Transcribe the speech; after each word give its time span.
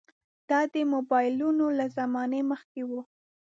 دا 0.49 0.59
د 0.73 0.75
موبایلونو 0.93 1.65
له 1.77 1.85
زمانې 1.97 2.41
مخکې 2.51 2.81
وو. 2.89 3.01